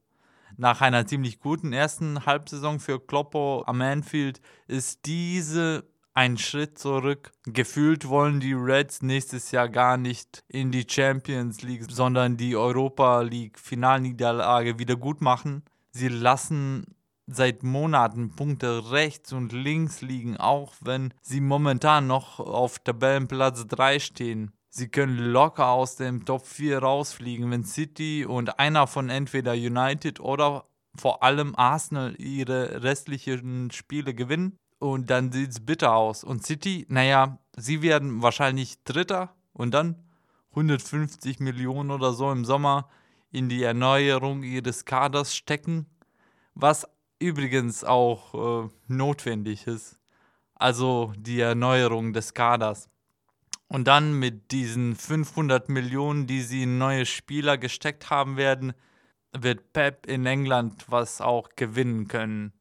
Nach 0.58 0.80
einer 0.80 1.08
ziemlich 1.08 1.39
guten 1.39 1.74
ersten 1.74 2.24
Halbsaison 2.26 2.80
für 2.80 3.00
Kloppo 3.00 3.63
am 3.65 3.82
Anfield 3.82 4.41
ist 4.68 5.06
diese 5.08 5.86
einen 6.13 6.38
Schritt 6.38 6.78
zurück. 6.78 7.32
Gefühlt 7.46 8.08
wollen 8.08 8.39
die 8.39 8.54
Reds 8.54 9.02
nächstes 9.02 9.50
Jahr 9.50 9.70
gar 9.70 9.98
nicht 9.98 10.44
in 10.48 10.72
die 10.72 10.86
Champions 10.88 11.63
League, 11.63 11.88
sondern 11.89 12.38
die 12.38 12.56
Europa 12.56 13.22
League 13.22 13.60
Finalniederlage 13.60 14.78
wieder 14.78 14.96
gut 14.96 15.20
machen. 15.20 15.63
Sie 15.98 16.10
lassen 16.10 16.94
seit 17.26 17.64
Monaten 17.64 18.36
Punkte 18.36 18.92
rechts 18.92 19.32
und 19.32 19.54
links 19.54 20.02
liegen, 20.02 20.36
auch 20.36 20.74
wenn 20.82 21.14
sie 21.22 21.40
momentan 21.40 22.06
noch 22.06 22.42
auf 22.42 22.80
Tabellenplatz 22.80 23.66
3 23.68 24.00
stehen. 24.00 24.52
Sie 24.68 24.90
können 24.90 25.18
locker 25.18 25.70
aus 25.70 25.96
dem 25.96 26.26
Top 26.26 26.46
4 26.46 26.80
rausfliegen, 26.80 27.50
wenn 27.50 27.64
City 27.64 28.26
und 28.26 28.60
einer 28.60 28.88
von 28.88 29.08
entweder 29.08 29.54
United 29.54 30.20
oder 30.20 30.66
vor 30.98 31.24
allem 31.24 31.56
Arsenal 31.56 32.14
ihre 32.20 32.84
restlichen 32.84 33.72
Spiele 33.72 34.14
gewinnen. 34.14 34.58
Und 34.80 35.10
dann 35.10 35.32
sieht 35.32 35.52
es 35.52 35.66
bitter 35.66 35.96
aus. 35.96 36.26
Und 36.26 36.46
City, 36.46 36.86
naja, 36.90 37.40
sie 37.56 37.82
werden 37.82 38.22
wahrscheinlich 38.22 38.84
Dritter 38.84 39.34
und 39.54 39.74
dann 39.74 40.04
150 40.50 41.40
Millionen 41.40 41.90
oder 41.90 42.12
so 42.12 42.34
im 42.34 42.44
Sommer 42.44 42.90
in 43.32 43.50
die 43.50 43.64
Erneuerung 43.64 44.44
ihres 44.44 44.86
Kaders 44.86 45.36
stecken, 45.36 45.86
was 46.54 46.88
übrigens 47.20 47.84
auch 47.84 48.66
äh, 48.66 48.70
notwendig 48.88 49.68
ist. 49.68 50.00
Also 50.56 51.14
die 51.18 51.42
Erneuerung 51.42 52.14
des 52.14 52.34
Kaders. 52.34 52.90
Und 53.68 53.88
dann 53.88 54.14
mit 54.14 54.52
diesen 54.52 54.96
500 54.96 55.70
Millionen, 55.70 56.28
die 56.28 56.42
sie 56.42 56.64
in 56.64 56.78
neue 56.78 57.06
Spieler 57.06 57.58
gesteckt 57.58 58.10
haben 58.10 58.38
werden, 58.38 58.74
wird 59.34 59.74
Pep 59.74 60.06
in 60.08 60.26
England 60.26 60.86
was 60.88 61.20
auch 61.20 61.50
gewinnen 61.56 62.08
können. 62.08 62.54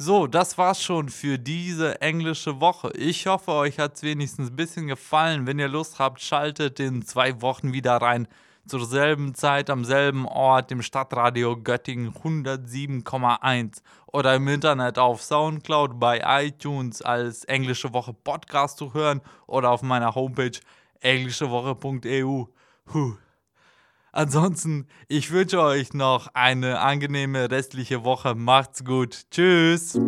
So, 0.00 0.28
das 0.28 0.56
war's 0.56 0.80
schon 0.80 1.08
für 1.08 1.38
diese 1.38 2.00
englische 2.00 2.60
Woche. 2.60 2.92
Ich 2.94 3.26
hoffe, 3.26 3.50
euch 3.50 3.80
hat's 3.80 4.04
wenigstens 4.04 4.50
ein 4.50 4.56
bisschen 4.56 4.86
gefallen. 4.86 5.46
Wenn 5.46 5.58
ihr 5.58 5.66
Lust 5.66 5.98
habt, 5.98 6.20
schaltet 6.20 6.78
in 6.78 7.04
zwei 7.04 7.42
Wochen 7.42 7.72
wieder 7.72 7.96
rein 7.96 8.28
zur 8.68 8.84
selben 8.84 9.34
Zeit 9.34 9.70
am 9.70 9.84
selben 9.84 10.26
Ort 10.26 10.70
im 10.70 10.82
Stadtradio 10.82 11.56
Göttingen 11.56 12.12
107,1 12.12 13.82
oder 14.06 14.34
im 14.36 14.46
Internet 14.48 14.98
auf 14.98 15.22
Soundcloud 15.22 15.98
bei 15.98 16.20
iTunes 16.44 17.02
als 17.02 17.44
Englische 17.44 17.92
Woche 17.92 18.12
Podcast 18.12 18.78
zu 18.78 18.94
hören 18.94 19.20
oder 19.46 19.70
auf 19.70 19.82
meiner 19.82 20.14
Homepage 20.14 20.58
englischewoche.eu. 21.00 22.44
Ansonsten, 24.12 24.86
ich 25.08 25.30
wünsche 25.30 25.60
euch 25.60 25.92
noch 25.94 26.28
eine 26.34 26.80
angenehme 26.80 27.50
restliche 27.50 28.04
Woche. 28.04 28.34
Macht's 28.34 28.84
gut. 28.84 29.26
Tschüss. 29.30 29.98